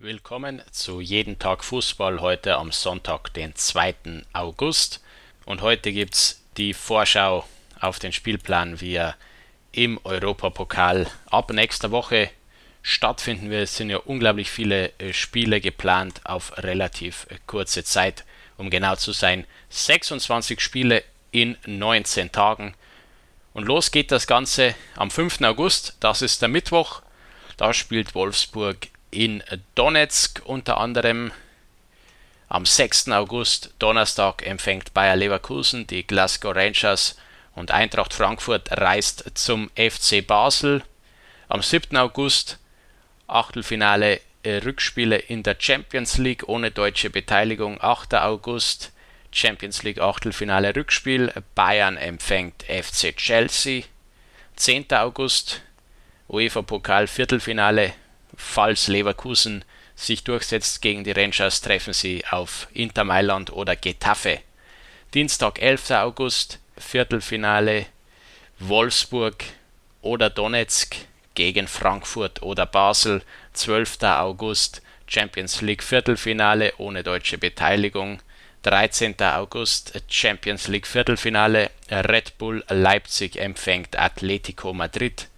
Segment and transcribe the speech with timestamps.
[0.00, 4.22] Willkommen zu Jeden Tag Fußball heute am Sonntag, den 2.
[4.32, 5.02] August.
[5.44, 7.44] Und heute gibt es die Vorschau
[7.80, 9.16] auf den Spielplan, wie er
[9.72, 12.30] im Europapokal ab nächster Woche
[12.80, 13.64] stattfinden wird.
[13.64, 18.24] Es sind ja unglaublich viele äh, Spiele geplant auf relativ äh, kurze Zeit.
[18.56, 21.02] Um genau zu sein, 26 Spiele
[21.32, 22.74] in 19 Tagen.
[23.52, 25.40] Und los geht das Ganze am 5.
[25.40, 27.02] August, das ist der Mittwoch.
[27.56, 29.42] Da spielt Wolfsburg in
[29.74, 31.32] Donetsk unter anderem.
[32.48, 33.10] Am 6.
[33.10, 37.16] August, Donnerstag, empfängt Bayer Leverkusen die Glasgow Rangers
[37.54, 40.82] und Eintracht Frankfurt reist zum FC Basel.
[41.48, 41.96] Am 7.
[41.96, 42.58] August,
[43.26, 47.78] Achtelfinale äh, Rückspiele in der Champions League ohne deutsche Beteiligung.
[47.80, 48.14] 8.
[48.14, 48.92] August,
[49.30, 51.32] Champions League Achtelfinale Rückspiel.
[51.54, 53.82] Bayern empfängt FC Chelsea.
[54.56, 54.92] 10.
[54.92, 55.60] August,
[56.28, 57.92] UEFA Pokal Viertelfinale
[58.38, 59.64] Falls Leverkusen
[59.96, 64.40] sich durchsetzt gegen die Rangers, treffen sie auf Inter Mailand oder Getafe.
[65.12, 65.90] Dienstag, 11.
[65.90, 67.86] August, Viertelfinale
[68.60, 69.44] Wolfsburg
[70.02, 70.94] oder Donetsk
[71.34, 73.22] gegen Frankfurt oder Basel.
[73.54, 74.02] 12.
[74.02, 78.20] August, Champions League Viertelfinale ohne deutsche Beteiligung.
[78.62, 79.20] 13.
[79.20, 85.28] August Champions League Viertelfinale Red Bull Leipzig empfängt Atletico Madrid.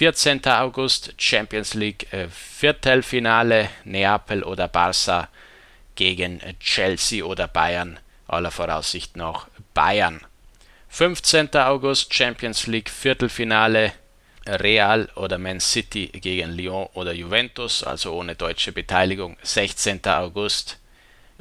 [0.00, 0.40] 14.
[0.46, 5.28] August Champions League äh, Viertelfinale Neapel oder Barça
[5.94, 10.22] gegen Chelsea oder Bayern, aller Voraussicht nach Bayern.
[10.88, 11.54] 15.
[11.56, 13.92] August Champions League Viertelfinale
[14.46, 19.36] Real oder Man City gegen Lyon oder Juventus, also ohne deutsche Beteiligung.
[19.42, 20.02] 16.
[20.06, 20.78] August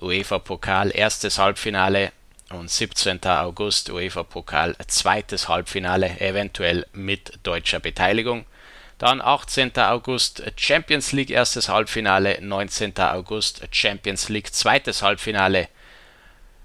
[0.02, 2.12] UEFA Pokal erstes Halbfinale
[2.52, 3.24] und 17.
[3.26, 8.46] August UEFA Pokal zweites Halbfinale, eventuell mit deutscher Beteiligung.
[8.98, 9.78] Dann 18.
[9.78, 12.98] August Champions League erstes Halbfinale, 19.
[12.98, 15.70] August Champions League zweites Halbfinale.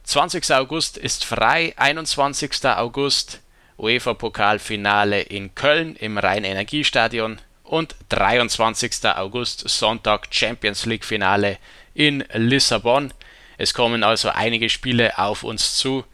[0.05, 0.53] 20.
[0.53, 2.65] August ist frei, 21.
[2.65, 3.41] August
[3.79, 9.05] UEFA Pokalfinale in Köln im Rhein-Energiestadion und 23.
[9.17, 11.59] August Sonntag Champions League Finale
[11.95, 13.13] in Lissabon.
[13.59, 16.05] Es kommen also einige Spiele auf uns zu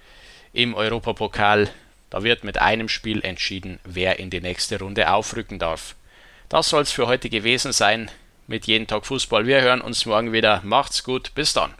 [0.52, 1.70] im Europapokal.
[2.10, 5.94] Da wird mit einem Spiel entschieden, wer in die nächste Runde aufrücken darf.
[6.48, 8.10] Das soll es für heute gewesen sein
[8.48, 9.46] mit jeden Tag Fußball.
[9.46, 10.60] Wir hören uns morgen wieder.
[10.64, 11.72] Macht's gut, bis dann.